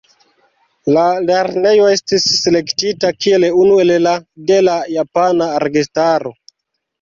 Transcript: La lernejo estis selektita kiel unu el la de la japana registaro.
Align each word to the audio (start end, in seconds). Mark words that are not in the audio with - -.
La 0.95 1.01
lernejo 1.25 1.83
estis 1.95 2.25
selektita 2.45 3.11
kiel 3.25 3.45
unu 3.65 3.77
el 3.85 3.93
la 4.07 4.15
de 4.53 4.59
la 4.71 4.79
japana 4.97 5.51
registaro. 5.67 6.35